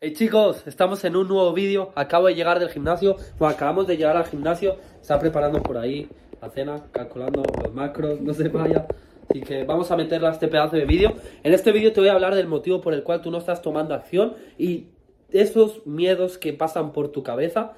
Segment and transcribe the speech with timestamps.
[0.00, 3.96] Hey chicos, estamos en un nuevo vídeo, acabo de llegar del gimnasio, bueno, acabamos de
[3.96, 6.08] llegar al gimnasio, está preparando por ahí
[6.40, 8.86] la cena, calculando los macros, no se vaya,
[9.28, 11.14] así que vamos a meterle a este pedazo de vídeo.
[11.42, 13.60] En este vídeo te voy a hablar del motivo por el cual tú no estás
[13.60, 14.86] tomando acción y
[15.32, 17.72] esos miedos que pasan por tu cabeza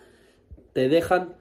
[0.74, 1.36] te dejan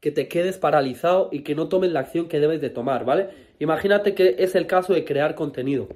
[0.00, 3.28] que te quedes paralizado y que no tomes la acción que debes de tomar, ¿vale?
[3.58, 5.86] Imagínate que es el caso de crear contenido,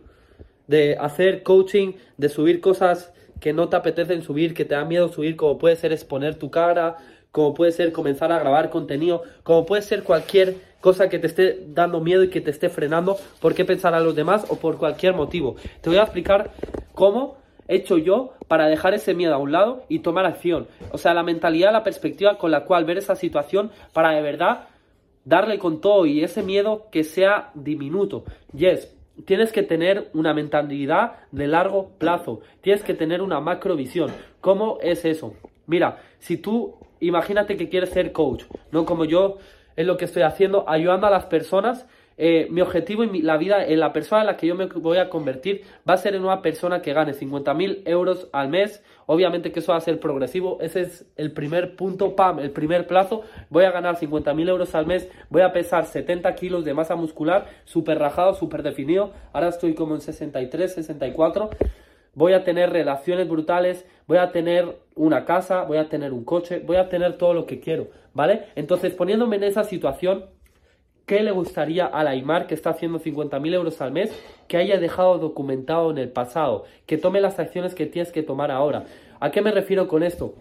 [0.66, 5.08] de hacer coaching, de subir cosas que no te apetecen subir, que te da miedo
[5.08, 6.96] subir, como puede ser exponer tu cara,
[7.32, 11.58] como puede ser comenzar a grabar contenido, como puede ser cualquier cosa que te esté
[11.68, 14.78] dando miedo y que te esté frenando, por qué pensar a los demás o por
[14.78, 15.56] cualquier motivo.
[15.80, 16.52] Te voy a explicar
[16.94, 17.36] cómo
[17.68, 20.66] he hecho yo para dejar ese miedo a un lado y tomar acción.
[20.90, 24.68] O sea, la mentalidad, la perspectiva con la cual ver esa situación para de verdad
[25.24, 28.24] darle con todo y ese miedo que sea diminuto.
[28.54, 28.92] Yes,
[29.24, 34.10] tienes que tener una mentalidad de largo plazo, tienes que tener una macrovisión.
[34.40, 35.34] ¿Cómo es eso?
[35.66, 39.38] Mira, si tú imagínate que quieres ser coach, no como yo
[39.76, 41.86] es lo que estoy haciendo, ayudando a las personas
[42.22, 44.98] eh, mi objetivo y la vida en la persona en la que yo me voy
[44.98, 48.84] a convertir va a ser en una persona que gane 50.000 euros al mes.
[49.06, 50.58] Obviamente que eso va a ser progresivo.
[50.60, 53.22] Ese es el primer punto, pam, el primer plazo.
[53.48, 55.08] Voy a ganar 50.000 euros al mes.
[55.30, 59.14] Voy a pesar 70 kilos de masa muscular, súper rajado, súper definido.
[59.32, 61.48] Ahora estoy como en 63, 64
[62.12, 66.58] voy a tener relaciones brutales, voy a tener una casa, voy a tener un coche,
[66.58, 68.46] voy a tener todo lo que quiero, ¿vale?
[68.56, 70.26] Entonces, poniéndome en esa situación,
[71.10, 74.16] ¿Qué le gustaría a Aymar, que está haciendo 50.000 euros al mes,
[74.46, 76.66] que haya dejado documentado en el pasado?
[76.86, 78.84] Que tome las acciones que tienes que tomar ahora.
[79.18, 80.36] ¿A qué me refiero con esto?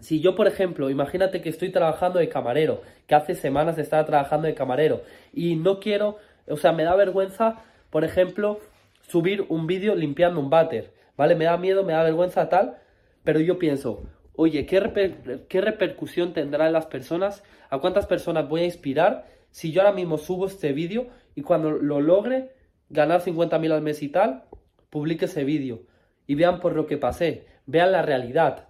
[0.00, 4.48] Si yo, por ejemplo, imagínate que estoy trabajando de camarero, que hace semanas estaba trabajando
[4.48, 6.16] de camarero, y no quiero,
[6.48, 8.58] o sea, me da vergüenza, por ejemplo,
[9.00, 11.36] subir un vídeo limpiando un váter, ¿vale?
[11.36, 12.78] Me da miedo, me da vergüenza tal,
[13.22, 14.02] pero yo pienso,
[14.34, 17.44] oye, ¿qué, ¿qué repercusión tendrá en las personas?
[17.70, 21.06] ¿A cuántas personas voy a inspirar si yo ahora mismo subo este vídeo
[21.36, 22.56] y cuando lo logre
[22.90, 24.46] ganar 50.000 al mes y tal,
[24.90, 25.82] publique ese vídeo
[26.26, 28.66] y vean por lo que pasé, vean la realidad.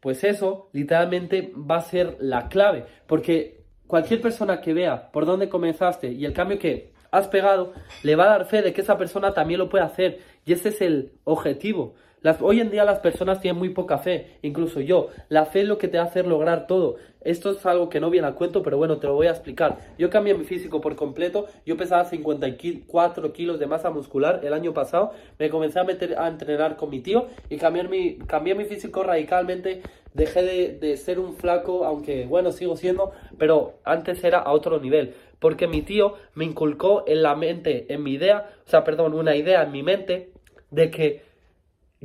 [0.00, 5.48] Pues eso literalmente va a ser la clave, porque cualquier persona que vea por dónde
[5.48, 8.98] comenzaste y el cambio que has pegado, le va a dar fe de que esa
[8.98, 10.18] persona también lo puede hacer.
[10.44, 11.94] Y ese es el objetivo
[12.40, 15.08] hoy en día las personas tienen muy poca fe, incluso yo.
[15.28, 16.96] La fe es lo que te hace lograr todo.
[17.20, 19.78] Esto es algo que no viene a cuento, pero bueno, te lo voy a explicar.
[19.98, 21.46] Yo cambié mi físico por completo.
[21.66, 25.12] Yo pesaba 54 kilos de masa muscular el año pasado.
[25.38, 29.02] Me comencé a meter a entrenar con mi tío y cambié mi, cambié mi físico
[29.02, 29.82] radicalmente.
[30.14, 34.80] Dejé de, de ser un flaco, aunque bueno, sigo siendo, pero antes era a otro
[34.80, 35.14] nivel.
[35.40, 39.36] Porque mi tío me inculcó en la mente, en mi idea, o sea, perdón, una
[39.36, 40.30] idea en mi mente
[40.70, 41.33] de que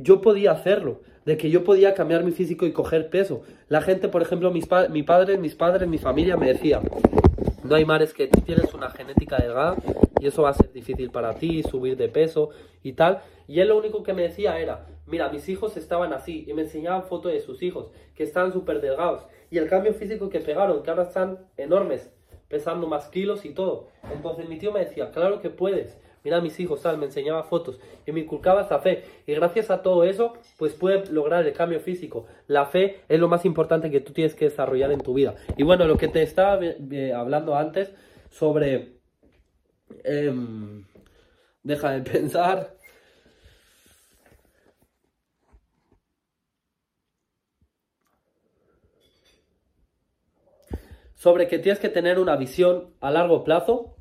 [0.02, 3.42] yo podía hacerlo, de que yo podía cambiar mi físico y coger peso.
[3.68, 6.80] La gente, por ejemplo, mis mi padre, mis padres, mi familia me decía,
[7.62, 9.76] no hay mares que tú tienes una genética delgada
[10.18, 12.50] y eso va a ser difícil para ti, subir de peso
[12.82, 13.20] y tal.
[13.46, 16.62] Y él lo único que me decía era, mira, mis hijos estaban así y me
[16.62, 19.26] enseñaban fotos de sus hijos, que estaban súper delgados.
[19.50, 22.10] Y el cambio físico que pegaron, que ahora están enormes,
[22.48, 23.88] pesando más kilos y todo.
[24.12, 28.12] Entonces mi tío me decía, claro que puedes mira mis hijos, me enseñaba fotos y
[28.12, 29.04] me inculcaba esa fe.
[29.26, 32.26] Y gracias a todo eso, pues puede lograr el cambio físico.
[32.46, 35.34] La fe es lo más importante que tú tienes que desarrollar en tu vida.
[35.56, 36.60] Y bueno, lo que te estaba
[37.14, 37.92] hablando antes
[38.30, 39.00] sobre...
[40.04, 40.84] Em,
[41.62, 42.76] deja de pensar.
[51.14, 53.99] Sobre que tienes que tener una visión a largo plazo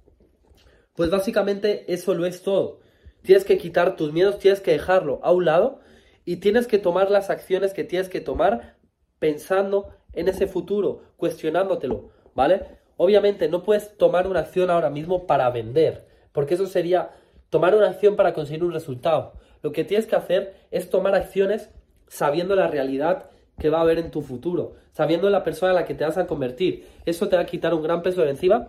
[1.00, 2.82] pues básicamente eso lo es todo.
[3.22, 5.80] Tienes que quitar tus miedos, tienes que dejarlo a un lado
[6.26, 8.76] y tienes que tomar las acciones que tienes que tomar
[9.18, 12.66] pensando en ese futuro, cuestionándotelo, ¿vale?
[12.98, 17.12] Obviamente no puedes tomar una acción ahora mismo para vender, porque eso sería
[17.50, 19.36] tomar una acción para conseguir un resultado.
[19.62, 21.70] Lo que tienes que hacer es tomar acciones
[22.10, 25.86] sabiendo la realidad que va a haber en tu futuro, sabiendo la persona en la
[25.86, 26.88] que te vas a convertir.
[27.06, 28.68] Eso te va a quitar un gran peso de encima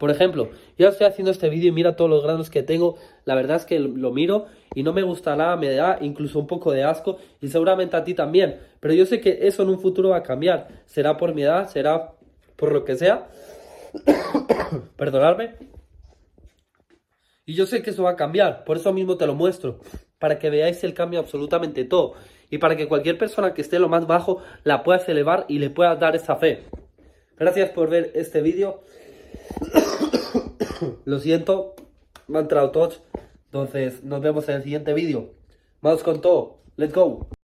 [0.00, 0.48] por ejemplo,
[0.78, 2.96] yo estoy haciendo este vídeo y mira todos los granos que tengo.
[3.26, 6.46] La verdad es que lo miro y no me gusta nada, me da incluso un
[6.46, 8.58] poco de asco y seguramente a ti también.
[8.80, 10.68] Pero yo sé que eso en un futuro va a cambiar.
[10.86, 12.14] Será por mi edad, será
[12.56, 13.28] por lo que sea.
[14.96, 15.56] Perdonadme.
[17.44, 19.80] Y yo sé que eso va a cambiar, por eso mismo te lo muestro,
[20.18, 22.14] para que veáis el cambio absolutamente todo
[22.48, 25.68] y para que cualquier persona que esté lo más bajo la pueda elevar y le
[25.68, 26.64] pueda dar esa fe.
[27.36, 28.80] Gracias por ver este vídeo.
[31.04, 31.74] Lo siento,
[32.28, 33.02] me han entrado todos.
[33.46, 35.30] Entonces, nos vemos en el siguiente vídeo.
[35.82, 36.58] Vamos con todo.
[36.76, 37.30] Let's go.